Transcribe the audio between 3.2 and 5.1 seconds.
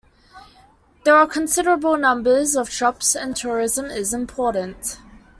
tourism is important.